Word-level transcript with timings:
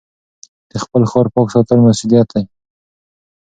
د 0.71 0.73
خپل 0.83 1.01
ښار 1.11 1.27
پاک 1.33 1.47
ساتل 1.55 1.79
مسؤلیت 1.87 2.27
دی. 2.35 2.43